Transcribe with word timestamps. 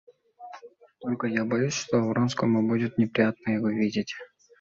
Только 0.99 1.27
я 1.27 1.45
боюсь, 1.45 1.75
что 1.75 1.99
Вронскому 1.99 2.67
будет 2.67 2.97
неприятно 2.97 3.51
его 3.51 3.69
видеть. 3.69 4.15